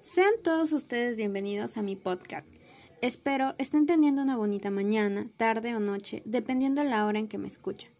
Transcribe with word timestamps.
Sean 0.00 0.34
todos 0.44 0.72
ustedes 0.72 1.16
bienvenidos 1.16 1.76
a 1.76 1.82
mi 1.82 1.96
podcast. 1.96 2.46
Espero 3.02 3.56
estén 3.58 3.86
teniendo 3.86 4.22
una 4.22 4.36
bonita 4.36 4.70
mañana, 4.70 5.28
tarde 5.36 5.74
o 5.74 5.80
noche, 5.80 6.22
dependiendo 6.24 6.80
de 6.80 6.88
la 6.88 7.06
hora 7.06 7.18
en 7.18 7.26
que 7.26 7.38
me 7.38 7.48
escuchan. 7.48 7.90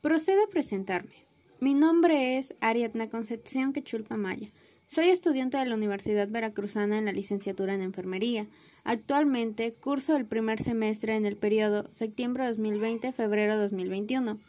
Procedo 0.00 0.42
a 0.44 0.48
presentarme. 0.48 1.26
Mi 1.60 1.74
nombre 1.74 2.38
es 2.38 2.54
Ariadna 2.60 3.10
Concepción 3.10 3.74
Quechulpa 3.74 4.16
Maya. 4.16 4.50
Soy 4.86 5.10
estudiante 5.10 5.58
de 5.58 5.66
la 5.66 5.74
Universidad 5.74 6.28
Veracruzana 6.28 6.96
en 6.96 7.04
la 7.04 7.12
licenciatura 7.12 7.74
en 7.74 7.82
Enfermería. 7.82 8.46
Actualmente 8.82 9.74
curso 9.74 10.16
el 10.16 10.24
primer 10.24 10.58
semestre 10.58 11.16
en 11.16 11.26
el 11.26 11.36
periodo 11.36 11.84
septiembre 11.90 12.44
2020-febrero 12.50 13.56
2021. 13.58 14.40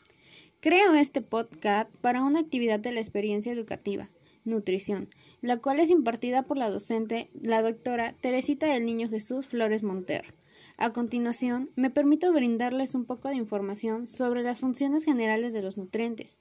Creo 0.66 0.96
este 0.96 1.22
podcast 1.22 1.92
para 2.02 2.24
una 2.24 2.40
actividad 2.40 2.80
de 2.80 2.92
la 2.92 3.00
experiencia 3.00 3.52
educativa, 3.52 4.10
nutrición, 4.46 5.10
la 5.42 5.58
cual 5.58 5.80
es 5.80 5.92
impartida 5.92 6.42
por 6.42 6.58
la 6.58 6.72
docente, 6.72 7.30
la 7.40 7.62
doctora 7.62 8.16
Teresita 8.20 8.66
del 8.66 8.84
Niño 8.84 9.08
Jesús 9.08 9.46
Flores 9.46 9.84
Monter. 9.84 10.34
A 10.78 10.92
continuación, 10.92 11.70
me 11.76 11.92
permito 11.92 12.34
brindarles 12.34 12.96
un 12.96 13.06
poco 13.06 13.30
de 13.30 13.36
información 13.36 14.08
sobre 14.08 14.42
las 14.42 14.62
funciones 14.62 15.04
generales 15.04 15.54
de 15.54 15.62
los 15.62 15.78
nutrientes. 15.78 16.40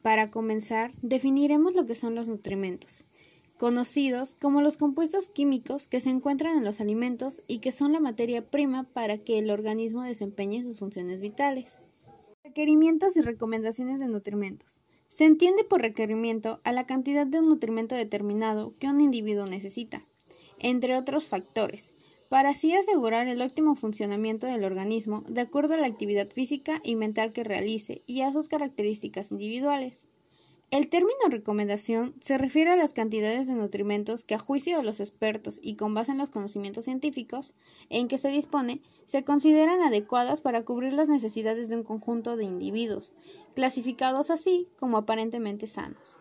Para 0.00 0.30
comenzar, 0.30 0.92
definiremos 1.02 1.74
lo 1.74 1.86
que 1.86 1.96
son 1.96 2.14
los 2.14 2.28
nutrimentos, 2.28 3.04
conocidos 3.58 4.36
como 4.36 4.62
los 4.62 4.76
compuestos 4.76 5.26
químicos 5.26 5.88
que 5.88 6.00
se 6.00 6.10
encuentran 6.10 6.56
en 6.56 6.64
los 6.64 6.80
alimentos 6.80 7.42
y 7.48 7.58
que 7.58 7.72
son 7.72 7.90
la 7.90 7.98
materia 7.98 8.48
prima 8.48 8.84
para 8.84 9.18
que 9.18 9.40
el 9.40 9.50
organismo 9.50 10.04
desempeñe 10.04 10.62
sus 10.62 10.78
funciones 10.78 11.20
vitales. 11.20 11.80
Requerimientos 12.56 13.18
y 13.18 13.20
recomendaciones 13.20 13.98
de 13.98 14.06
nutrimentos. 14.06 14.80
Se 15.08 15.26
entiende 15.26 15.62
por 15.62 15.82
requerimiento 15.82 16.58
a 16.64 16.72
la 16.72 16.86
cantidad 16.86 17.26
de 17.26 17.40
un 17.40 17.50
nutrimento 17.50 17.94
determinado 17.94 18.72
que 18.78 18.88
un 18.88 19.02
individuo 19.02 19.44
necesita, 19.44 20.06
entre 20.58 20.96
otros 20.96 21.26
factores, 21.26 21.92
para 22.30 22.48
así 22.48 22.74
asegurar 22.74 23.28
el 23.28 23.42
óptimo 23.42 23.74
funcionamiento 23.74 24.46
del 24.46 24.64
organismo 24.64 25.22
de 25.28 25.42
acuerdo 25.42 25.74
a 25.74 25.76
la 25.76 25.86
actividad 25.86 26.28
física 26.28 26.80
y 26.82 26.96
mental 26.96 27.34
que 27.34 27.44
realice 27.44 28.00
y 28.06 28.22
a 28.22 28.32
sus 28.32 28.48
características 28.48 29.32
individuales. 29.32 30.08
El 30.72 30.88
término 30.88 31.14
recomendación 31.30 32.16
se 32.20 32.38
refiere 32.38 32.72
a 32.72 32.76
las 32.76 32.92
cantidades 32.92 33.46
de 33.46 33.54
nutrimentos 33.54 34.24
que 34.24 34.34
a 34.34 34.40
juicio 34.40 34.76
de 34.76 34.82
los 34.82 34.98
expertos 34.98 35.60
y 35.62 35.76
con 35.76 35.94
base 35.94 36.10
en 36.10 36.18
los 36.18 36.30
conocimientos 36.30 36.84
científicos 36.84 37.54
en 37.88 38.08
que 38.08 38.18
se 38.18 38.30
dispone, 38.30 38.82
se 39.04 39.22
consideran 39.22 39.80
adecuadas 39.80 40.40
para 40.40 40.64
cubrir 40.64 40.92
las 40.92 41.08
necesidades 41.08 41.68
de 41.68 41.76
un 41.76 41.84
conjunto 41.84 42.36
de 42.36 42.44
individuos, 42.44 43.14
clasificados 43.54 44.30
así 44.30 44.68
como 44.76 44.96
aparentemente 44.96 45.68
sanos. 45.68 46.18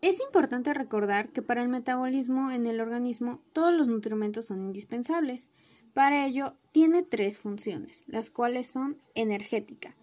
Es 0.00 0.20
importante 0.20 0.72
recordar 0.72 1.30
que 1.30 1.42
para 1.42 1.62
el 1.62 1.68
metabolismo 1.68 2.52
en 2.52 2.66
el 2.66 2.80
organismo 2.80 3.40
todos 3.52 3.74
los 3.74 3.88
nutrimentos 3.88 4.46
son 4.46 4.64
indispensables. 4.64 5.50
Para 5.92 6.24
ello, 6.24 6.54
tiene 6.70 7.02
tres 7.02 7.38
funciones, 7.38 8.04
las 8.06 8.30
cuales 8.30 8.68
son 8.68 9.02
energética. 9.14 9.96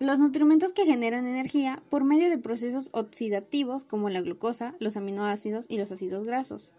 Los 0.00 0.20
nutrimentos 0.20 0.72
que 0.72 0.84
generan 0.84 1.26
energía 1.26 1.82
por 1.88 2.04
medio 2.04 2.30
de 2.30 2.38
procesos 2.38 2.88
oxidativos 2.92 3.82
como 3.82 4.10
la 4.10 4.20
glucosa, 4.20 4.76
los 4.78 4.96
aminoácidos 4.96 5.66
y 5.68 5.76
los 5.76 5.90
ácidos 5.90 6.24
grasos. 6.24 6.72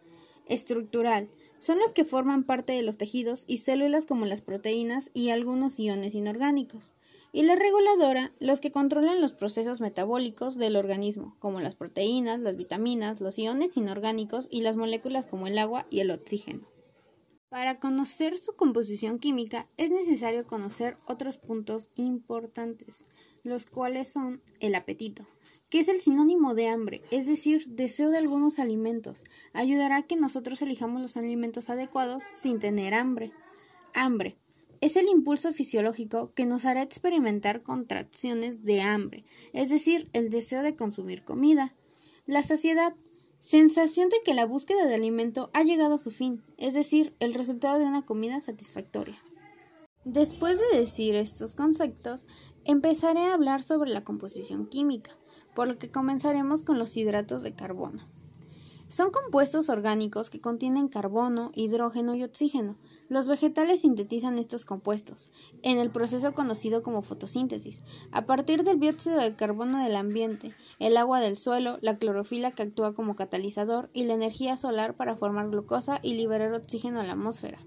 Estructural. 0.46 1.30
Son 1.58 1.80
los 1.80 1.92
que 1.92 2.06
forman 2.06 2.46
parte 2.46 2.72
de 2.72 2.82
los 2.82 2.98
tejidos 2.98 3.44
y 3.46 3.58
células 3.58 4.06
como 4.06 4.26
las 4.26 4.40
proteínas 4.40 5.12
y 5.14 5.32
algunos 5.32 5.78
iones 5.80 6.16
inorgánicos 6.16 6.94
y 7.32 7.44
la 7.44 7.56
reguladora 7.56 8.32
los 8.40 8.60
que 8.60 8.72
controlan 8.72 9.22
los 9.22 9.34
procesos 9.34 9.82
metabólicos 9.82 10.56
del 10.58 10.76
organismo, 10.76 11.36
como 11.40 11.60
las 11.60 11.76
proteínas, 11.76 12.40
las 12.40 12.56
vitaminas, 12.56 13.22
los 13.22 13.38
iones 13.38 13.78
inorgánicos 13.78 14.48
y 14.50 14.62
las 14.62 14.76
moléculas 14.76 15.26
como 15.26 15.48
el 15.48 15.58
agua 15.58 15.86
y 15.90 16.00
el 16.00 16.12
oxígeno. 16.12 16.68
Para 17.50 17.80
conocer 17.80 18.38
su 18.38 18.56
composición 18.56 19.18
química 19.18 19.68
es 19.78 19.90
necesario 19.90 20.46
conocer 20.46 20.98
otros 21.08 21.38
puntos 21.38 21.90
importantes, 21.96 23.06
los 23.42 23.66
cuales 23.66 24.08
son 24.08 24.44
el 24.60 24.76
apetito, 24.76 25.26
que 25.70 25.80
es 25.80 25.88
el 25.88 26.00
sinónimo 26.00 26.54
de 26.54 26.68
hambre, 26.68 27.02
es 27.10 27.26
decir, 27.26 27.66
deseo 27.68 28.12
de 28.12 28.20
algunos 28.20 28.60
alimentos. 28.60 29.24
Ayudará 29.52 29.98
a 29.98 30.04
que 30.04 30.16
nosotros 30.16 30.62
elijamos 30.62 31.02
los 31.02 31.18
alimentos 31.18 31.72
adecuados 31.72 32.24
sin 32.24 32.60
tener 32.60 32.94
hambre. 32.94 33.32
Hambre 33.96 34.38
es 34.80 34.96
el 34.96 35.08
impulso 35.08 35.52
fisiológico 35.52 36.32
que 36.36 36.46
nos 36.46 36.66
hará 36.66 36.84
experimentar 36.84 37.64
contracciones 37.64 38.64
de 38.64 38.82
hambre, 38.82 39.26
es 39.54 39.70
decir, 39.70 40.08
el 40.14 40.30
deseo 40.30 40.62
de 40.62 40.76
consumir 40.76 41.24
comida. 41.24 41.74
La 42.28 42.44
saciedad, 42.44 42.96
sensación 43.40 44.10
de 44.10 44.18
que 44.24 44.34
la 44.34 44.46
búsqueda 44.46 44.86
de 44.86 44.96
alimento 44.96 45.50
ha 45.54 45.64
llegado 45.64 45.96
a 45.96 46.00
su 46.00 46.12
fin, 46.12 46.44
es 46.58 46.74
decir, 46.74 47.16
el 47.20 47.34
resultado 47.34 47.80
de 47.80 47.86
una 47.86 48.06
comida 48.06 48.42
satisfactoria. 48.42 49.18
Después 50.06 50.60
de 50.60 50.80
decir 50.80 51.16
estos 51.16 51.56
conceptos, 51.56 52.26
empezaré 52.66 53.22
a 53.22 53.34
hablar 53.34 53.64
sobre 53.64 53.92
la 53.92 54.04
composición 54.04 54.68
química, 54.68 55.12
por 55.56 55.68
lo 55.68 55.78
que 55.78 55.92
comenzaremos 55.92 56.64
con 56.64 56.78
los 56.78 56.96
hidratos 56.96 57.44
de 57.44 57.54
carbono. 57.54 58.06
Son 58.88 59.12
compuestos 59.12 59.70
orgánicos 59.70 60.30
que 60.30 60.42
contienen 60.42 60.88
carbono, 60.88 61.52
hidrógeno 61.54 62.16
y 62.16 62.24
oxígeno, 62.24 62.78
los 63.10 63.28
vegetales 63.28 63.82
sintetizan 63.82 64.38
estos 64.38 64.64
compuestos 64.64 65.32
en 65.64 65.78
el 65.80 65.90
proceso 65.90 66.34
conocido 66.34 66.84
como 66.84 67.02
fotosíntesis, 67.02 67.84
a 68.12 68.26
partir 68.26 68.64
del 68.64 68.80
dióxido 68.80 69.18
de 69.18 69.36
carbono 69.36 69.84
del 69.84 69.96
ambiente, 69.96 70.54
el 70.78 70.96
agua 70.96 71.20
del 71.20 71.36
suelo, 71.36 71.80
la 71.82 71.98
clorofila 71.98 72.52
que 72.52 72.64
actúa 72.64 72.94
como 72.94 73.16
catalizador 73.16 73.90
y 73.94 74.04
la 74.04 74.14
energía 74.14 74.56
solar 74.56 74.96
para 74.96 75.18
formar 75.18 75.50
glucosa 75.50 76.00
y 76.02 76.14
liberar 76.14 76.54
oxígeno 76.54 77.02
a 77.02 77.04
la 77.04 77.14
atmósfera. 77.14 77.60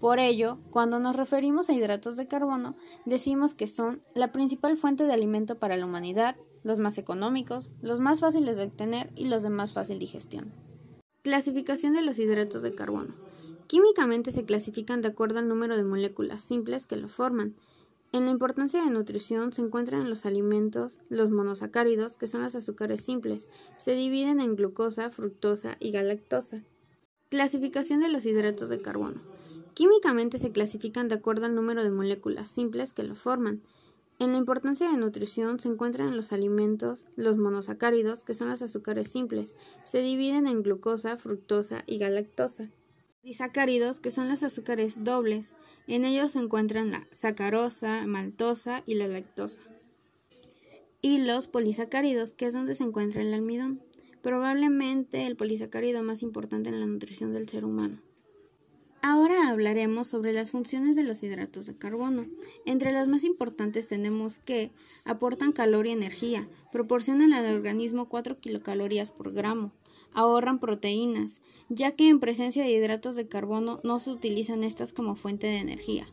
Por 0.00 0.18
ello, 0.18 0.58
cuando 0.70 0.98
nos 0.98 1.14
referimos 1.14 1.68
a 1.68 1.74
hidratos 1.74 2.16
de 2.16 2.26
carbono, 2.26 2.74
decimos 3.04 3.52
que 3.52 3.66
son 3.66 4.02
la 4.14 4.32
principal 4.32 4.76
fuente 4.76 5.04
de 5.04 5.12
alimento 5.12 5.58
para 5.58 5.76
la 5.76 5.84
humanidad, 5.84 6.36
los 6.62 6.78
más 6.78 6.96
económicos, 6.96 7.70
los 7.82 8.00
más 8.00 8.20
fáciles 8.20 8.56
de 8.56 8.64
obtener 8.64 9.10
y 9.14 9.26
los 9.26 9.42
de 9.42 9.50
más 9.50 9.74
fácil 9.74 9.98
digestión. 9.98 10.54
Clasificación 11.22 11.92
de 11.92 12.00
los 12.00 12.18
hidratos 12.18 12.62
de 12.62 12.74
carbono. 12.74 13.29
Químicamente 13.70 14.32
se 14.32 14.44
clasifican 14.44 15.00
de 15.00 15.06
acuerdo 15.06 15.38
al 15.38 15.46
número 15.46 15.76
de 15.76 15.84
moléculas 15.84 16.40
simples 16.40 16.88
que 16.88 16.96
lo 16.96 17.08
forman. 17.08 17.54
En 18.10 18.24
la 18.24 18.32
importancia 18.32 18.82
de 18.82 18.90
nutrición 18.90 19.52
se 19.52 19.62
encuentran 19.62 20.00
en 20.00 20.10
los 20.10 20.26
alimentos 20.26 20.98
los 21.08 21.30
monosacáridos, 21.30 22.16
que 22.16 22.26
son 22.26 22.42
los 22.42 22.56
azúcares 22.56 23.04
simples. 23.04 23.46
Se 23.76 23.94
dividen 23.94 24.40
en 24.40 24.56
glucosa, 24.56 25.12
fructosa 25.12 25.76
y 25.78 25.92
galactosa. 25.92 26.64
Clasificación 27.28 28.00
de 28.00 28.08
los 28.08 28.26
hidratos 28.26 28.70
de 28.70 28.82
carbono. 28.82 29.20
Químicamente 29.74 30.40
se 30.40 30.50
clasifican 30.50 31.06
de 31.06 31.14
acuerdo 31.14 31.46
al 31.46 31.54
número 31.54 31.84
de 31.84 31.92
moléculas 31.92 32.48
simples 32.48 32.92
que 32.92 33.04
lo 33.04 33.14
forman. 33.14 33.62
En 34.18 34.32
la 34.32 34.38
importancia 34.38 34.90
de 34.90 34.96
nutrición 34.96 35.60
se 35.60 35.68
encuentran 35.68 36.08
en 36.08 36.16
los 36.16 36.32
alimentos 36.32 37.06
los 37.14 37.38
monosacáridos, 37.38 38.24
que 38.24 38.34
son 38.34 38.48
los 38.48 38.62
azúcares 38.62 39.12
simples. 39.12 39.54
Se 39.84 40.02
dividen 40.02 40.48
en 40.48 40.64
glucosa, 40.64 41.16
fructosa 41.16 41.84
y 41.86 41.98
galactosa. 41.98 42.72
Disacáridos, 43.22 44.00
que 44.00 44.10
son 44.10 44.30
los 44.30 44.42
azúcares 44.42 45.04
dobles. 45.04 45.54
En 45.86 46.04
ellos 46.04 46.32
se 46.32 46.38
encuentran 46.38 46.90
la 46.90 47.06
sacarosa, 47.10 48.06
maltosa 48.06 48.82
y 48.86 48.94
la 48.94 49.08
lactosa. 49.08 49.60
Y 51.02 51.18
los 51.18 51.46
polisacáridos, 51.46 52.32
que 52.32 52.46
es 52.46 52.54
donde 52.54 52.74
se 52.74 52.84
encuentra 52.84 53.20
el 53.20 53.34
almidón. 53.34 53.82
Probablemente 54.22 55.26
el 55.26 55.36
polisacárido 55.36 56.02
más 56.02 56.22
importante 56.22 56.70
en 56.70 56.80
la 56.80 56.86
nutrición 56.86 57.32
del 57.34 57.48
ser 57.48 57.64
humano. 57.64 58.00
Ahora 59.02 59.48
hablaremos 59.48 60.08
sobre 60.08 60.34
las 60.34 60.50
funciones 60.50 60.94
de 60.94 61.04
los 61.04 61.22
hidratos 61.22 61.64
de 61.64 61.76
carbono. 61.76 62.26
Entre 62.66 62.92
las 62.92 63.08
más 63.08 63.24
importantes 63.24 63.86
tenemos 63.86 64.38
que 64.38 64.72
aportan 65.04 65.52
calor 65.52 65.86
y 65.86 65.90
energía, 65.90 66.46
proporcionan 66.70 67.32
al 67.32 67.54
organismo 67.54 68.10
4 68.10 68.40
kilocalorías 68.40 69.12
por 69.12 69.32
gramo, 69.32 69.72
ahorran 70.14 70.58
proteínas, 70.58 71.40
ya 71.68 71.92
que 71.92 72.08
en 72.08 72.20
presencia 72.20 72.62
de 72.62 72.70
hidratos 72.70 73.16
de 73.16 73.28
carbono 73.28 73.80
no 73.84 73.98
se 73.98 74.10
utilizan 74.10 74.64
estas 74.64 74.92
como 74.92 75.14
fuente 75.14 75.46
de 75.46 75.58
energía. 75.58 76.08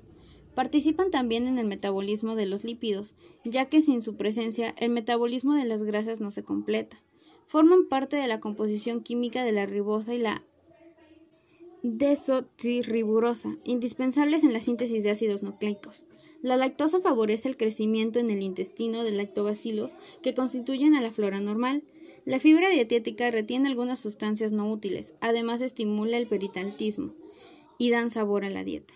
Participan 0.55 1.11
también 1.11 1.47
en 1.47 1.59
el 1.59 1.67
metabolismo 1.67 2.35
de 2.35 2.47
los 2.47 2.63
lípidos, 2.63 3.15
ya 3.45 3.65
que 3.65 3.81
sin 3.81 4.01
su 4.01 4.15
presencia 4.15 4.73
el 4.79 4.89
metabolismo 4.89 5.53
de 5.53 5.65
las 5.65 5.83
grasas 5.83 6.19
no 6.19 6.31
se 6.31 6.43
completa. 6.43 6.97
Forman 7.45 7.87
parte 7.87 8.15
de 8.17 8.27
la 8.27 8.39
composición 8.39 9.01
química 9.01 9.43
de 9.43 9.51
la 9.51 9.65
ribosa 9.65 10.13
y 10.13 10.19
la 10.19 10.43
desoxirribosa, 11.83 13.57
indispensables 13.63 14.43
en 14.43 14.53
la 14.53 14.61
síntesis 14.61 15.03
de 15.03 15.11
ácidos 15.11 15.43
nucleicos. 15.43 16.05
La 16.41 16.57
lactosa 16.57 16.99
favorece 16.99 17.49
el 17.49 17.57
crecimiento 17.57 18.19
en 18.19 18.29
el 18.29 18.43
intestino 18.43 19.03
de 19.03 19.11
lactobacilos 19.11 19.93
que 20.21 20.33
constituyen 20.33 20.95
a 20.95 21.01
la 21.01 21.11
flora 21.11 21.39
normal. 21.39 21.83
La 22.27 22.41
fibra 22.41 22.69
dietética 22.69 23.31
retiene 23.31 23.69
algunas 23.69 23.99
sustancias 23.99 24.51
no 24.51 24.69
útiles, 24.69 25.13
además 25.21 25.61
estimula 25.61 26.17
el 26.17 26.27
peritaltismo 26.27 27.13
y 27.77 27.89
dan 27.89 28.09
sabor 28.09 28.43
a 28.43 28.49
la 28.49 28.65
dieta. 28.65 28.93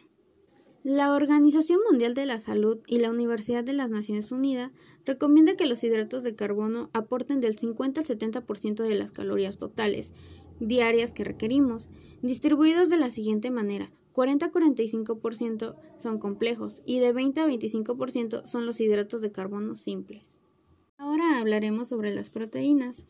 La 0.83 1.13
Organización 1.13 1.79
Mundial 1.89 2.13
de 2.13 2.25
la 2.25 2.41
Salud 2.41 2.79
y 2.87 2.99
la 2.99 3.09
Universidad 3.09 3.63
de 3.63 3.71
las 3.71 3.89
Naciones 3.89 4.33
Unidas 4.33 4.73
recomienda 5.05 5.55
que 5.55 5.65
los 5.65 5.81
hidratos 5.81 6.23
de 6.23 6.35
carbono 6.35 6.89
aporten 6.91 7.39
del 7.39 7.57
50 7.57 8.01
al 8.01 8.05
70% 8.05 8.83
de 8.83 8.95
las 8.95 9.13
calorías 9.13 9.57
totales 9.57 10.11
diarias 10.59 11.13
que 11.13 11.23
requerimos, 11.23 11.87
distribuidos 12.21 12.89
de 12.89 12.97
la 12.97 13.09
siguiente 13.09 13.49
manera. 13.49 13.93
40-45% 14.13 15.77
son 15.99 16.19
complejos 16.19 16.81
y 16.85 16.99
de 16.99 17.13
20 17.13 17.39
a 17.39 17.47
25% 17.47 18.45
son 18.45 18.65
los 18.65 18.81
hidratos 18.81 19.21
de 19.21 19.31
carbono 19.31 19.75
simples. 19.75 20.37
Ahora 21.01 21.39
hablaremos 21.39 21.87
sobre 21.87 22.13
las 22.13 22.29
proteínas. 22.29 23.05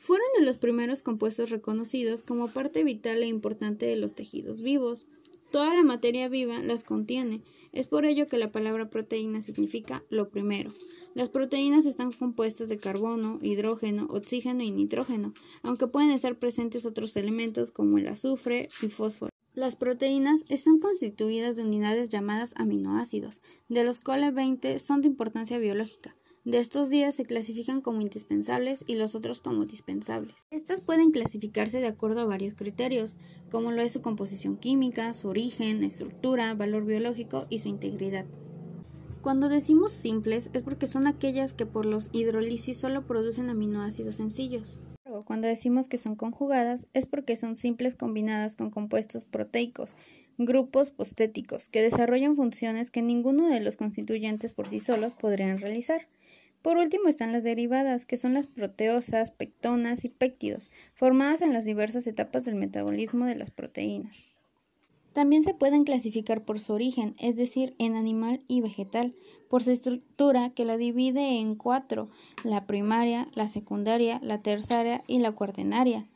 Fueron 0.00 0.26
de 0.38 0.46
los 0.46 0.56
primeros 0.56 1.02
compuestos 1.02 1.50
reconocidos 1.50 2.22
como 2.22 2.48
parte 2.48 2.84
vital 2.84 3.22
e 3.22 3.26
importante 3.26 3.84
de 3.84 3.96
los 3.96 4.14
tejidos 4.14 4.62
vivos. 4.62 5.06
Toda 5.52 5.74
la 5.74 5.82
materia 5.82 6.26
viva 6.30 6.60
las 6.60 6.84
contiene. 6.84 7.42
Es 7.72 7.86
por 7.86 8.06
ello 8.06 8.26
que 8.26 8.38
la 8.38 8.50
palabra 8.50 8.88
proteína 8.88 9.42
significa 9.42 10.02
lo 10.08 10.30
primero. 10.30 10.70
Las 11.12 11.28
proteínas 11.28 11.84
están 11.84 12.12
compuestas 12.12 12.70
de 12.70 12.78
carbono, 12.78 13.40
hidrógeno, 13.42 14.06
oxígeno 14.08 14.62
y 14.62 14.70
nitrógeno, 14.70 15.34
aunque 15.62 15.86
pueden 15.86 16.12
estar 16.12 16.38
presentes 16.38 16.86
otros 16.86 17.14
elementos 17.18 17.70
como 17.70 17.98
el 17.98 18.08
azufre 18.08 18.70
y 18.80 18.88
fósforo. 18.88 19.30
Las 19.52 19.76
proteínas 19.76 20.46
están 20.48 20.78
constituidas 20.78 21.56
de 21.56 21.64
unidades 21.64 22.08
llamadas 22.08 22.54
aminoácidos, 22.56 23.42
de 23.68 23.84
los 23.84 24.00
cuales 24.00 24.32
20 24.32 24.78
son 24.78 25.02
de 25.02 25.08
importancia 25.08 25.58
biológica. 25.58 26.16
De 26.46 26.58
estos 26.58 26.88
días 26.88 27.14
se 27.14 27.26
clasifican 27.26 27.82
como 27.82 28.00
indispensables 28.00 28.82
y 28.86 28.94
los 28.94 29.14
otros 29.14 29.42
como 29.42 29.66
dispensables. 29.66 30.46
Estas 30.50 30.80
pueden 30.80 31.10
clasificarse 31.10 31.80
de 31.80 31.86
acuerdo 31.86 32.22
a 32.22 32.24
varios 32.24 32.54
criterios, 32.54 33.16
como 33.50 33.72
lo 33.72 33.82
es 33.82 33.92
su 33.92 34.00
composición 34.00 34.56
química, 34.56 35.12
su 35.12 35.28
origen, 35.28 35.84
estructura, 35.84 36.54
valor 36.54 36.86
biológico 36.86 37.46
y 37.50 37.58
su 37.58 37.68
integridad. 37.68 38.24
Cuando 39.20 39.50
decimos 39.50 39.92
simples 39.92 40.48
es 40.54 40.62
porque 40.62 40.86
son 40.86 41.06
aquellas 41.06 41.52
que 41.52 41.66
por 41.66 41.84
los 41.84 42.08
hidrólisis 42.12 42.78
solo 42.78 43.06
producen 43.06 43.50
aminoácidos 43.50 44.14
sencillos. 44.14 44.78
Cuando 45.26 45.46
decimos 45.46 45.88
que 45.88 45.98
son 45.98 46.16
conjugadas 46.16 46.86
es 46.94 47.04
porque 47.04 47.36
son 47.36 47.56
simples 47.56 47.94
combinadas 47.94 48.56
con 48.56 48.70
compuestos 48.70 49.26
proteicos, 49.26 49.94
grupos 50.38 50.88
postéticos, 50.88 51.68
que 51.68 51.82
desarrollan 51.82 52.34
funciones 52.34 52.90
que 52.90 53.02
ninguno 53.02 53.46
de 53.46 53.60
los 53.60 53.76
constituyentes 53.76 54.54
por 54.54 54.68
sí 54.68 54.80
solos 54.80 55.12
podrían 55.14 55.58
realizar. 55.58 56.08
Por 56.62 56.76
último 56.76 57.08
están 57.08 57.32
las 57.32 57.42
derivadas, 57.42 58.04
que 58.04 58.18
son 58.18 58.34
las 58.34 58.46
proteosas, 58.46 59.30
pectonas 59.30 60.04
y 60.04 60.10
péptidos, 60.10 60.70
formadas 60.94 61.40
en 61.40 61.54
las 61.54 61.64
diversas 61.64 62.06
etapas 62.06 62.44
del 62.44 62.54
metabolismo 62.54 63.24
de 63.24 63.34
las 63.34 63.50
proteínas. 63.50 64.28
También 65.12 65.42
se 65.42 65.54
pueden 65.54 65.84
clasificar 65.84 66.44
por 66.44 66.60
su 66.60 66.72
origen, 66.72 67.16
es 67.18 67.34
decir, 67.34 67.74
en 67.78 67.96
animal 67.96 68.42
y 68.46 68.60
vegetal, 68.60 69.14
por 69.48 69.62
su 69.62 69.72
estructura 69.72 70.50
que 70.50 70.64
la 70.64 70.76
divide 70.76 71.40
en 71.40 71.56
cuatro, 71.56 72.10
la 72.44 72.60
primaria, 72.66 73.26
la 73.34 73.48
secundaria, 73.48 74.20
la 74.22 74.42
terciaria 74.42 75.02
y 75.08 75.18
la 75.18 75.32
cuaternaria, 75.32 76.06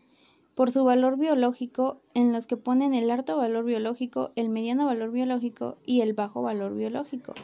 por 0.55 0.71
su 0.71 0.85
valor 0.85 1.19
biológico, 1.19 2.01
en 2.15 2.33
los 2.33 2.47
que 2.47 2.57
ponen 2.57 2.95
el 2.95 3.11
alto 3.11 3.37
valor 3.37 3.65
biológico, 3.65 4.31
el 4.37 4.51
mediano 4.51 4.85
valor 4.85 5.11
biológico 5.11 5.79
y 5.85 6.03
el 6.03 6.13
bajo 6.13 6.43
valor 6.43 6.77
biológico. 6.77 7.35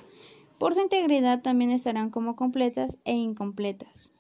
Por 0.61 0.75
su 0.75 0.83
integridad 0.83 1.41
también 1.41 1.71
estarán 1.71 2.11
como 2.11 2.37
completas 2.37 2.99
e 3.07 3.15
incompletas. 3.15 4.13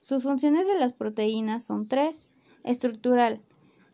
Sus 0.00 0.24
funciones 0.24 0.66
de 0.66 0.80
las 0.80 0.92
proteínas 0.92 1.62
son 1.62 1.86
tres. 1.86 2.32
Estructural. 2.64 3.40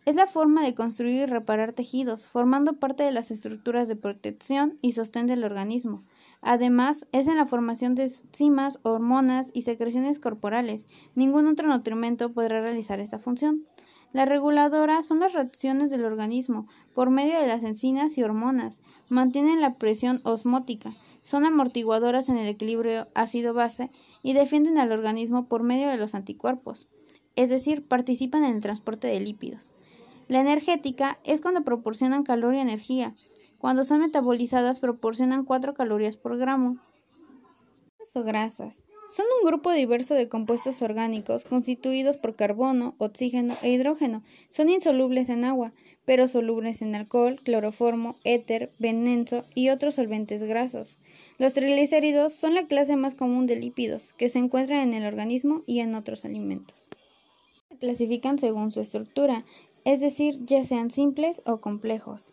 Es 0.07 0.17
la 0.17 0.27
forma 0.27 0.62
de 0.65 0.75
construir 0.75 1.17
y 1.17 1.27
reparar 1.27 1.75
tejidos, 1.75 2.25
formando 2.25 2.79
parte 2.79 3.03
de 3.03 3.12
las 3.12 3.31
estructuras 3.31 3.89
de 3.89 3.97
protección 3.97 4.79
y 4.81 4.93
sostén 4.93 5.27
del 5.27 5.45
organismo. 5.45 6.01
Además, 6.41 7.07
es 7.12 7.27
en 7.27 7.37
la 7.37 7.45
formación 7.45 7.95
de 7.95 8.05
enzimas, 8.05 8.79
hormonas 8.83 9.51
y 9.53 9.61
secreciones 9.61 10.19
corporales. 10.19 10.89
Ningún 11.15 11.47
otro 11.47 11.69
nutrimento 11.69 12.33
podrá 12.33 12.62
realizar 12.62 13.01
esta 13.01 13.19
función. 13.19 13.67
La 14.12 14.25
reguladora 14.25 15.03
son 15.03 15.21
las 15.21 15.33
reacciones 15.33 15.91
del 15.91 16.05
organismo 16.05 16.67
por 16.95 17.11
medio 17.11 17.39
de 17.41 17.47
las 17.47 17.62
enzimas 17.62 18.19
y 18.19 18.23
hormonas. 18.23 18.81
Mantienen 19.09 19.61
la 19.61 19.75
presión 19.75 20.21
osmótica, 20.25 20.95
son 21.23 21.45
amortiguadoras 21.45 22.29
en 22.29 22.37
el 22.37 22.49
equilibrio 22.49 23.07
ácido-base 23.15 23.91
y 24.23 24.33
defienden 24.33 24.79
al 24.79 24.93
organismo 24.93 25.47
por 25.47 25.62
medio 25.62 25.89
de 25.89 25.97
los 25.97 26.15
anticuerpos, 26.15 26.89
es 27.37 27.51
decir, 27.51 27.87
participan 27.87 28.45
en 28.45 28.57
el 28.57 28.61
transporte 28.61 29.07
de 29.07 29.21
lípidos. 29.21 29.73
La 30.29 30.41
energética 30.41 31.19
es 31.25 31.41
cuando 31.41 31.62
proporcionan 31.62 32.23
calor 32.23 32.55
y 32.55 32.59
energía. 32.59 33.15
Cuando 33.59 33.85
son 33.85 34.01
metabolizadas 34.01 34.81
proporcionan 34.81 35.45
4 35.45 35.75
calorías 35.75 36.17
por 36.17 36.39
gramo. 36.39 36.79
O 38.15 38.23
grasas. 38.23 38.83
Son 39.11 39.27
un 39.41 39.49
grupo 39.49 39.73
diverso 39.73 40.15
de 40.15 40.29
compuestos 40.29 40.83
orgánicos 40.83 41.45
constituidos 41.45 42.17
por 42.17 42.37
carbono, 42.37 42.95
oxígeno 42.99 43.57
e 43.61 43.71
hidrógeno. 43.71 44.23
Son 44.51 44.71
insolubles 44.71 45.29
en 45.31 45.45
agua, 45.45 45.73
pero 46.05 46.29
solubles 46.29 46.81
en 46.81 46.95
alcohol, 46.95 47.37
cloroformo, 47.43 48.15
éter, 48.23 48.71
venenzo 48.79 49.45
y 49.53 49.71
otros 49.71 49.97
solventes 49.97 50.45
grasos. 50.45 50.99
Los 51.39 51.55
triglicéridos 51.55 52.35
son 52.35 52.55
la 52.55 52.67
clase 52.67 52.95
más 52.95 53.17
común 53.17 53.49
de 53.49 53.57
lípidos 53.57 54.12
que 54.12 54.29
se 54.29 54.39
encuentran 54.39 54.81
en 54.81 54.95
el 54.95 55.05
organismo 55.05 55.62
y 55.67 55.81
en 55.81 55.97
otros 55.97 56.25
alimentos. 56.25 56.89
Se 57.69 57.79
clasifican 57.79 58.39
según 58.39 58.71
su 58.71 58.81
estructura, 58.81 59.45
es 59.85 60.01
decir, 60.01 60.39
ya 60.45 60.62
sean 60.62 60.93
simples 60.93 61.43
o 61.47 61.61
complejos. 61.61 62.33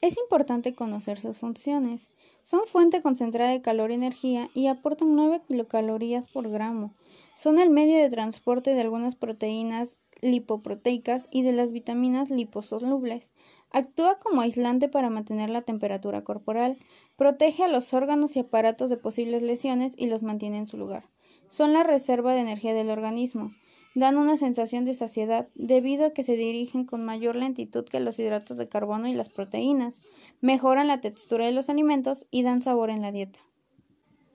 Es 0.00 0.16
importante 0.16 0.74
conocer 0.74 1.20
sus 1.20 1.38
funciones. 1.38 2.06
Son 2.44 2.66
fuente 2.66 3.00
concentrada 3.00 3.52
de 3.52 3.62
calor 3.62 3.90
y 3.90 3.94
energía 3.94 4.50
y 4.52 4.66
aportan 4.66 5.16
9 5.16 5.40
kilocalorías 5.48 6.28
por 6.28 6.50
gramo. 6.50 6.94
Son 7.34 7.58
el 7.58 7.70
medio 7.70 7.96
de 7.96 8.10
transporte 8.10 8.74
de 8.74 8.82
algunas 8.82 9.16
proteínas 9.16 9.96
lipoproteicas 10.20 11.26
y 11.30 11.40
de 11.40 11.52
las 11.52 11.72
vitaminas 11.72 12.28
liposolubles. 12.28 13.32
Actúa 13.70 14.18
como 14.18 14.42
aislante 14.42 14.90
para 14.90 15.08
mantener 15.08 15.48
la 15.48 15.62
temperatura 15.62 16.22
corporal, 16.22 16.76
protege 17.16 17.64
a 17.64 17.68
los 17.68 17.94
órganos 17.94 18.36
y 18.36 18.40
aparatos 18.40 18.90
de 18.90 18.98
posibles 18.98 19.40
lesiones 19.40 19.94
y 19.96 20.06
los 20.06 20.22
mantiene 20.22 20.58
en 20.58 20.66
su 20.66 20.76
lugar. 20.76 21.08
Son 21.48 21.72
la 21.72 21.82
reserva 21.82 22.34
de 22.34 22.40
energía 22.40 22.74
del 22.74 22.90
organismo. 22.90 23.52
Dan 23.94 24.18
una 24.18 24.36
sensación 24.36 24.84
de 24.84 24.92
saciedad 24.92 25.48
debido 25.54 26.06
a 26.06 26.10
que 26.10 26.24
se 26.24 26.36
dirigen 26.36 26.84
con 26.84 27.04
mayor 27.04 27.36
lentitud 27.36 27.84
que 27.84 28.00
los 28.00 28.18
hidratos 28.18 28.56
de 28.56 28.68
carbono 28.68 29.06
y 29.06 29.14
las 29.14 29.28
proteínas, 29.28 30.02
mejoran 30.44 30.88
la 30.88 31.00
textura 31.00 31.46
de 31.46 31.52
los 31.52 31.70
alimentos 31.70 32.26
y 32.30 32.42
dan 32.42 32.60
sabor 32.60 32.90
en 32.90 33.00
la 33.00 33.12
dieta. 33.12 33.38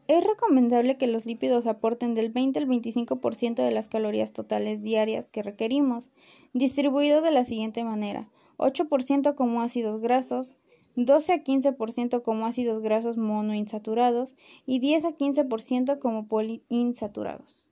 Es 0.07 0.23
recomendable 0.25 0.97
que 0.97 1.06
los 1.06 1.27
lípidos 1.27 1.67
aporten 1.67 2.15
del 2.15 2.31
20 2.31 2.57
al 2.57 2.67
25% 2.67 3.63
de 3.63 3.71
las 3.71 3.88
calorías 3.88 4.33
totales 4.33 4.81
diarias 4.81 5.29
que 5.29 5.44
requerimos, 5.44 6.09
distribuidos 6.51 7.22
de 7.22 7.29
la 7.29 7.45
siguiente 7.45 7.84
manera: 7.84 8.27
8% 8.57 9.36
como 9.36 9.62
ácidos 9.62 10.01
grasos, 10.01 10.55
12 10.95 11.31
a 11.31 11.43
15% 11.43 12.24
como 12.24 12.48
ácidos 12.48 12.81
grasos 12.81 13.17
monoinsaturados 13.17 14.34
y 14.65 14.79
10 14.79 15.05
a 15.05 15.12
15% 15.12 16.00
como 16.00 16.27
poliinsaturados. 16.27 17.68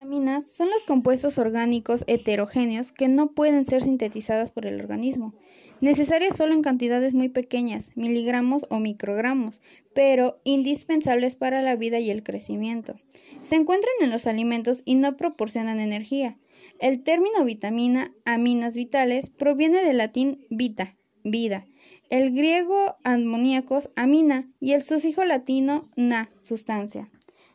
Vitaminas 0.00 0.46
son 0.46 0.70
los 0.70 0.84
compuestos 0.84 1.38
orgánicos 1.38 2.04
heterogéneos 2.06 2.92
que 2.92 3.08
no 3.08 3.32
pueden 3.32 3.66
ser 3.66 3.82
sintetizadas 3.82 4.52
por 4.52 4.64
el 4.64 4.80
organismo, 4.80 5.34
necesarias 5.80 6.36
solo 6.36 6.54
en 6.54 6.62
cantidades 6.62 7.14
muy 7.14 7.28
pequeñas, 7.28 7.90
miligramos 7.96 8.64
o 8.70 8.78
microgramos, 8.78 9.60
pero 9.94 10.40
indispensables 10.44 11.34
para 11.34 11.62
la 11.62 11.74
vida 11.74 11.98
y 11.98 12.10
el 12.10 12.22
crecimiento. 12.22 12.94
Se 13.42 13.56
encuentran 13.56 13.92
en 14.00 14.10
los 14.10 14.28
alimentos 14.28 14.82
y 14.84 14.94
no 14.94 15.16
proporcionan 15.16 15.80
energía. 15.80 16.38
El 16.78 17.02
término 17.02 17.44
vitamina, 17.44 18.14
aminas 18.24 18.74
vitales, 18.74 19.30
proviene 19.30 19.82
del 19.82 19.96
latín 19.96 20.46
vita, 20.48 20.96
vida, 21.24 21.66
el 22.08 22.32
griego 22.32 22.96
amoníacos, 23.02 23.90
amina, 23.96 24.48
y 24.60 24.74
el 24.74 24.84
sufijo 24.84 25.24
latino 25.24 25.88
na, 25.96 26.30
sustancia. 26.38 27.10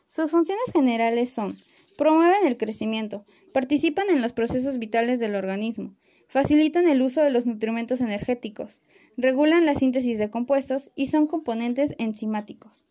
Sus 0.06 0.30
funciones 0.30 0.66
generales 0.74 1.30
son 1.30 1.56
Promueven 1.96 2.46
el 2.46 2.56
crecimiento, 2.56 3.24
participan 3.52 4.10
en 4.10 4.20
los 4.20 4.32
procesos 4.32 4.78
vitales 4.78 5.20
del 5.20 5.36
organismo, 5.36 5.94
facilitan 6.28 6.88
el 6.88 7.02
uso 7.02 7.22
de 7.22 7.30
los 7.30 7.46
nutrimentos 7.46 8.00
energéticos, 8.00 8.80
regulan 9.16 9.64
la 9.64 9.74
síntesis 9.74 10.18
de 10.18 10.30
compuestos 10.30 10.90
y 10.96 11.06
son 11.06 11.26
componentes 11.28 11.94
enzimáticos. 11.98 12.90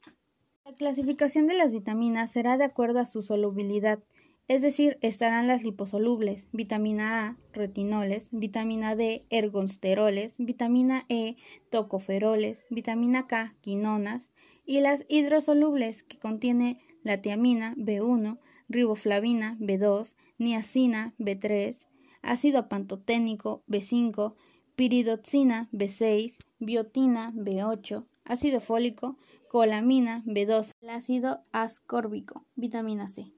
La 0.65 0.73
clasificación 0.73 1.47
de 1.47 1.55
las 1.55 1.73
vitaminas 1.73 2.31
será 2.31 2.57
de 2.57 2.63
acuerdo 2.63 2.99
a 2.99 3.05
su 3.05 3.21
solubilidad, 3.23 3.99
es 4.47 4.61
decir, 4.61 4.97
estarán 5.01 5.47
las 5.47 5.63
liposolubles, 5.63 6.47
vitamina 6.51 7.27
A, 7.27 7.37
retinoles, 7.53 8.29
vitamina 8.31 8.95
D, 8.95 9.21
ergonsteroles, 9.29 10.35
vitamina 10.37 11.05
E, 11.09 11.37
tocoferoles, 11.69 12.65
vitamina 12.69 13.27
K, 13.27 13.55
quinonas, 13.61 14.31
y 14.65 14.81
las 14.81 15.05
hidrosolubles, 15.07 16.03
que 16.03 16.19
contiene 16.19 16.79
la 17.03 17.21
tiamina, 17.21 17.73
B1, 17.75 18.39
riboflavina 18.69 19.57
B2, 19.59 20.15
niacina 20.37 21.13
B3, 21.19 21.87
ácido 22.21 22.69
pantoténico 22.69 23.63
B5, 23.67 24.33
piridoxina 24.75 25.69
B6, 25.71 26.37
biotina 26.59 27.31
B8, 27.33 28.05
ácido 28.25 28.59
fólico, 28.59 29.17
colamina, 29.49 30.23
B2, 30.25 30.71
el 30.81 30.89
ácido 30.89 31.43
ascórbico, 31.51 32.45
vitamina 32.55 33.07
C. 33.07 33.31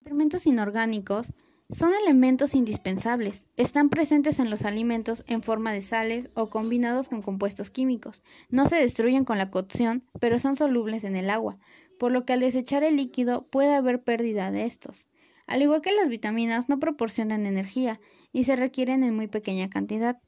Nutrimentos 0.00 0.46
inorgánicos 0.46 1.34
son 1.70 1.92
elementos 2.02 2.54
indispensables. 2.54 3.46
Están 3.56 3.90
presentes 3.90 4.38
en 4.40 4.50
los 4.50 4.64
alimentos 4.64 5.24
en 5.28 5.42
forma 5.42 5.72
de 5.72 5.82
sales 5.82 6.30
o 6.34 6.50
combinados 6.50 7.08
con 7.08 7.22
compuestos 7.22 7.70
químicos. 7.70 8.22
No 8.48 8.66
se 8.66 8.76
destruyen 8.76 9.24
con 9.24 9.38
la 9.38 9.50
cocción, 9.50 10.04
pero 10.20 10.38
son 10.38 10.56
solubles 10.56 11.04
en 11.04 11.16
el 11.16 11.30
agua, 11.30 11.58
por 12.00 12.12
lo 12.12 12.24
que 12.24 12.32
al 12.32 12.40
desechar 12.40 12.82
el 12.82 12.96
líquido 12.96 13.46
puede 13.48 13.74
haber 13.74 14.02
pérdida 14.02 14.50
de 14.50 14.64
estos. 14.64 15.06
Al 15.46 15.60
igual 15.60 15.82
que 15.82 15.92
las 15.92 16.08
vitaminas, 16.08 16.70
no 16.70 16.80
proporcionan 16.80 17.44
energía 17.44 18.00
y 18.32 18.44
se 18.44 18.56
requieren 18.56 19.04
en 19.04 19.14
muy 19.14 19.26
pequeña 19.26 19.68
cantidad. 19.68 20.18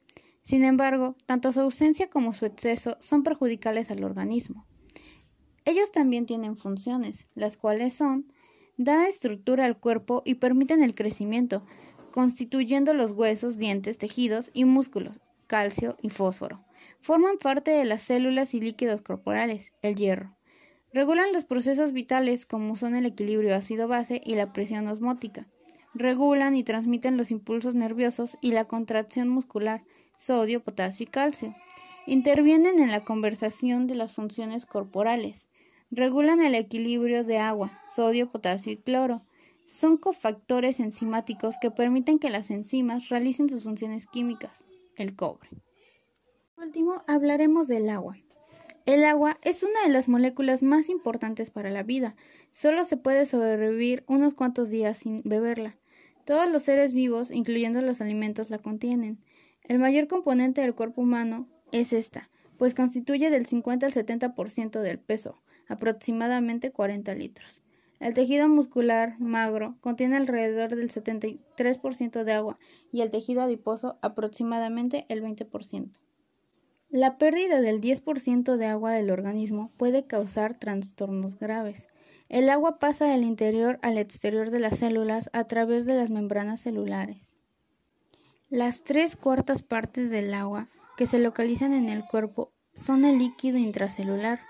Sin 0.43 0.65
embargo, 0.65 1.17
tanto 1.25 1.51
su 1.51 1.61
ausencia 1.61 2.11
como 2.11 2.33
su 2.33 2.45
exceso 2.45 2.95
son 2.99 3.23
perjudiciales 3.23 3.89
al 3.89 4.03
organismo. 4.03 4.67
Ellos 5.65 5.91
también 5.91 6.27
tienen 6.27 6.57
funciones, 6.57 7.25
las 7.33 7.57
cuales 7.57 7.95
son 7.95 8.31
dar 8.77 9.07
estructura 9.07 9.65
al 9.65 9.79
cuerpo 9.79 10.21
y 10.25 10.35
permiten 10.35 10.83
el 10.83 10.93
crecimiento, 10.93 11.65
constituyendo 12.11 12.93
los 12.93 13.13
huesos, 13.13 13.57
dientes, 13.57 13.97
tejidos 13.97 14.51
y 14.53 14.65
músculos, 14.65 15.19
calcio 15.47 15.97
y 16.03 16.11
fósforo. 16.11 16.63
Forman 17.01 17.39
parte 17.39 17.71
de 17.71 17.85
las 17.85 18.03
células 18.03 18.53
y 18.53 18.59
líquidos 18.59 19.01
corporales, 19.01 19.73
el 19.81 19.95
hierro. 19.95 20.37
Regulan 20.93 21.33
los 21.33 21.43
procesos 21.43 21.91
vitales 21.91 22.45
como 22.45 22.77
son 22.77 22.93
el 22.93 23.07
equilibrio 23.07 23.55
ácido-base 23.55 24.21
y 24.23 24.35
la 24.35 24.53
presión 24.53 24.87
osmótica. 24.87 25.47
Regulan 25.95 26.55
y 26.55 26.63
transmiten 26.63 27.17
los 27.17 27.31
impulsos 27.31 27.73
nerviosos 27.73 28.37
y 28.41 28.51
la 28.51 28.65
contracción 28.65 29.27
muscular, 29.27 29.83
sodio, 30.15 30.63
potasio 30.63 31.05
y 31.05 31.07
calcio. 31.07 31.55
Intervienen 32.05 32.79
en 32.79 32.91
la 32.91 33.03
conversación 33.03 33.87
de 33.87 33.95
las 33.95 34.11
funciones 34.13 34.67
corporales. 34.67 35.47
Regulan 35.89 36.41
el 36.41 36.53
equilibrio 36.53 37.23
de 37.23 37.39
agua, 37.39 37.81
sodio, 37.87 38.31
potasio 38.31 38.71
y 38.71 38.77
cloro. 38.77 39.23
Son 39.65 39.97
cofactores 39.97 40.79
enzimáticos 40.79 41.55
que 41.59 41.71
permiten 41.71 42.19
que 42.19 42.29
las 42.29 42.51
enzimas 42.51 43.09
realicen 43.09 43.49
sus 43.49 43.63
funciones 43.63 44.05
químicas, 44.05 44.63
el 44.95 45.15
cobre. 45.15 45.49
Por 46.53 46.65
último, 46.65 47.03
hablaremos 47.07 47.67
del 47.67 47.89
agua. 47.89 48.17
El 48.85 49.05
agua 49.05 49.37
es 49.41 49.63
una 49.63 49.81
de 49.85 49.93
las 49.93 50.09
moléculas 50.09 50.61
más 50.61 50.89
importantes 50.89 51.49
para 51.49 51.69
la 51.69 51.83
vida. 51.83 52.15
Solo 52.51 52.83
se 52.83 52.97
puede 52.97 53.25
sobrevivir 53.25 54.03
unos 54.07 54.33
cuantos 54.33 54.69
días 54.69 54.97
sin 54.97 55.21
beberla. 55.23 55.77
Todos 56.25 56.49
los 56.49 56.63
seres 56.63 56.91
vivos, 56.91 57.31
incluyendo 57.31 57.81
los 57.81 58.01
alimentos, 58.01 58.49
la 58.49 58.57
contienen. 58.57 59.23
El 59.63 59.79
mayor 59.79 60.07
componente 60.07 60.61
del 60.61 60.75
cuerpo 60.75 61.01
humano 61.01 61.47
es 61.71 61.93
esta, 61.93 62.29
pues 62.57 62.73
constituye 62.73 63.29
del 63.29 63.45
50 63.45 63.85
al 63.85 63.93
70% 63.93 64.81
del 64.81 64.99
peso 64.99 65.41
aproximadamente 65.67 66.71
40 66.71 67.15
litros. 67.15 67.61
El 67.99 68.13
tejido 68.13 68.49
muscular 68.49 69.17
magro 69.19 69.77
contiene 69.79 70.17
alrededor 70.17 70.75
del 70.75 70.89
73% 70.91 72.23
de 72.23 72.33
agua 72.33 72.59
y 72.91 73.01
el 73.01 73.09
tejido 73.09 73.41
adiposo 73.41 73.97
aproximadamente 74.01 75.05
el 75.07 75.23
20%. 75.23 75.89
La 76.93 77.17
pérdida 77.17 77.59
del 77.59 77.81
10% 77.81 78.55
de 78.55 78.67
agua 78.67 78.91
del 78.91 79.09
organismo 79.09 79.71
puede 79.77 80.05
causar 80.05 80.53
trastornos 80.53 81.39
graves. 81.39 81.87
El 82.29 82.51
agua 82.51 82.77
pasa 82.77 83.05
del 83.05 83.23
interior 83.23 83.79
al 83.81 83.97
exterior 83.97 84.51
de 84.51 84.59
las 84.59 84.77
células 84.77 85.31
a 85.33 85.45
través 85.45 85.87
de 85.87 85.95
las 85.95 86.11
membranas 86.11 86.61
celulares. 86.61 87.33
Las 88.51 88.83
tres 88.83 89.15
cuartas 89.15 89.63
partes 89.63 90.11
del 90.11 90.35
agua 90.35 90.69
que 90.95 91.07
se 91.07 91.17
localizan 91.17 91.73
en 91.73 91.89
el 91.89 92.05
cuerpo 92.05 92.51
son 92.75 93.05
el 93.05 93.17
líquido 93.17 93.57
intracelular, 93.57 94.41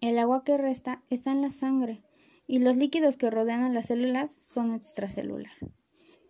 el 0.00 0.18
agua 0.18 0.42
que 0.42 0.56
resta 0.56 1.02
está 1.10 1.32
en 1.32 1.42
la 1.42 1.50
sangre 1.50 2.02
y 2.46 2.60
los 2.60 2.76
líquidos 2.76 3.18
que 3.18 3.28
rodean 3.28 3.62
a 3.62 3.68
las 3.68 3.88
células 3.88 4.30
son 4.30 4.72
extracelular. 4.72 5.52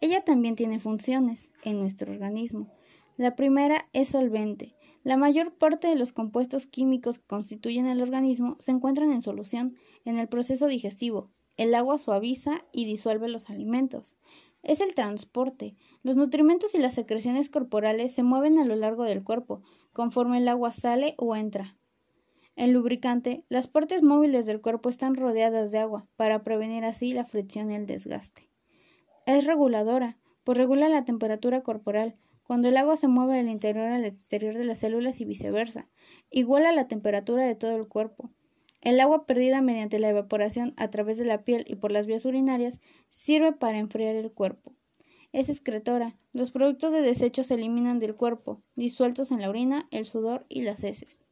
Ella 0.01 0.25
también 0.25 0.57
tiene 0.57 0.81
funciones 0.81 1.53
en 1.63 1.79
nuestro 1.79 2.11
organismo. 2.11 2.78
La 3.19 3.35
primera 3.35 3.89
es 3.93 4.11
solvente. 4.11 4.77
La 5.03 5.17
mayor 5.17 5.53
parte 5.53 5.89
de 5.89 5.97
los 5.97 6.13
compuestos 6.13 6.67
químicos 6.67 7.19
que 7.19 7.27
constituyen 7.27 7.89
el 7.89 8.01
organismo 8.01 8.55
se 8.61 8.71
encuentran 8.71 9.11
en 9.11 9.23
solución 9.23 9.75
en 10.05 10.21
el 10.21 10.29
proceso 10.29 10.69
digestivo. 10.69 11.29
El 11.57 11.75
agua 11.75 11.99
suaviza 11.99 12.65
y 12.73 12.85
disuelve 12.85 13.29
los 13.29 13.51
alimentos. 13.51 14.17
Es 14.63 14.81
el 14.81 14.95
transporte. 14.95 15.75
Los 16.05 16.15
nutrimentos 16.15 16.77
y 16.77 16.79
las 16.79 16.95
secreciones 16.95 17.51
corporales 17.51 18.15
se 18.15 18.23
mueven 18.23 18.57
a 18.61 18.65
lo 18.65 18.77
largo 18.77 19.03
del 19.03 19.25
cuerpo, 19.25 19.63
conforme 19.93 20.39
el 20.39 20.47
agua 20.47 20.71
sale 20.71 21.17
o 21.19 21.35
entra. 21.35 21.77
En 22.55 22.73
lubricante, 22.73 23.45
las 23.49 23.67
partes 23.67 24.01
móviles 24.01 24.47
del 24.47 24.61
cuerpo 24.61 24.91
están 24.91 25.17
rodeadas 25.17 25.73
de 25.73 25.81
agua 25.81 26.07
para 26.15 26.45
prevenir 26.45 26.85
así 26.85 27.15
la 27.15 27.25
fricción 27.25 27.73
y 27.73 27.75
el 27.75 27.87
desgaste. 27.87 28.49
Es 29.27 29.45
reguladora, 29.45 30.19
pues 30.45 30.57
regula 30.57 30.89
la 30.89 31.05
temperatura 31.05 31.65
corporal, 31.65 32.17
cuando 32.49 32.69
el 32.69 32.79
agua 32.79 32.97
se 32.97 33.09
mueve 33.09 33.37
del 33.37 33.51
interior 33.51 33.89
al 33.89 34.07
exterior 34.07 34.55
de 34.55 34.65
las 34.65 34.79
células 34.79 35.21
y 35.21 35.27
viceversa, 35.27 35.87
iguala 36.31 36.73
la 36.73 36.89
temperatura 36.89 37.45
de 37.45 37.55
todo 37.55 37.77
el 37.77 37.89
cuerpo. 37.89 38.31
El 38.81 39.01
agua 39.01 39.27
perdida 39.27 39.61
mediante 39.61 39.99
la 39.99 40.09
evaporación 40.09 40.73
a 40.79 40.89
través 40.89 41.19
de 41.19 41.27
la 41.27 41.45
piel 41.45 41.67
y 41.69 41.75
por 41.75 41.93
las 41.93 42.07
vías 42.07 42.25
urinarias 42.25 42.81
sirve 43.11 43.53
para 43.53 43.77
enfriar 43.77 44.17
el 44.17 44.33
cuerpo. 44.33 44.73
Es 45.35 45.51
excretora. 45.51 46.17
Los 46.33 46.51
productos 46.51 46.91
de 46.91 47.03
desecho 47.03 47.45
se 47.45 47.53
eliminan 47.53 47.99
del 47.99 48.15
cuerpo, 48.15 48.63
disueltos 48.77 49.31
en 49.31 49.43
la 49.43 49.51
orina, 49.51 49.87
el 49.91 50.07
sudor 50.07 50.47
y 50.49 50.63
las 50.63 50.83
heces. 50.85 51.27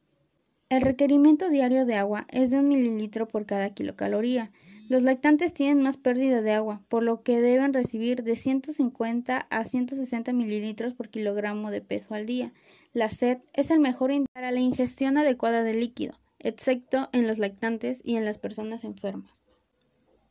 El 0.69 0.83
requerimiento 0.83 1.49
diario 1.49 1.87
de 1.87 1.95
agua 1.95 2.27
es 2.29 2.51
de 2.51 2.59
un 2.59 2.67
mililitro 2.67 3.27
por 3.27 3.47
cada 3.47 3.71
kilocaloría. 3.71 4.51
Los 4.89 5.03
lactantes 5.03 5.53
tienen 5.53 5.81
más 5.81 5.97
pérdida 5.97 6.41
de 6.41 6.53
agua, 6.53 6.81
por 6.87 7.03
lo 7.03 7.21
que 7.21 7.41
deben 7.41 7.73
recibir 7.73 8.23
de 8.23 8.37
150 8.37 9.37
a 9.37 9.65
160 9.65 10.31
mililitros 10.31 10.93
por 10.93 11.09
kilogramo 11.09 11.71
de 11.71 11.81
peso 11.81 12.13
al 12.13 12.25
día. 12.25 12.53
La 12.93 13.09
sed 13.09 13.39
es 13.53 13.69
el 13.69 13.79
mejor 13.79 14.11
para 14.31 14.51
la 14.51 14.61
ingestión 14.61 15.17
adecuada 15.17 15.63
de 15.63 15.73
líquido, 15.73 16.17
excepto 16.39 17.09
en 17.11 17.27
los 17.27 17.37
lactantes 17.37 18.01
y 18.05 18.15
en 18.15 18.23
las 18.23 18.37
personas 18.37 18.85
enfermas. 18.85 19.41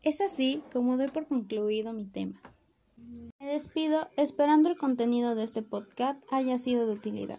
Es 0.03 0.23
así 0.23 0.63
como 0.73 0.97
doy 0.97 1.09
por 1.09 1.27
concluido 1.27 1.93
mi 1.93 2.07
tema. 2.07 2.41
Me 3.39 3.47
despido 3.47 4.09
esperando 4.17 4.71
el 4.71 4.79
contenido 4.79 5.35
de 5.35 5.45
este 5.45 5.61
podcast 5.61 6.23
haya 6.31 6.59
sido 6.59 6.87
de 6.87 6.95
utilidad. 6.95 7.39